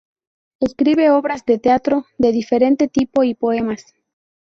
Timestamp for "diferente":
2.31-2.87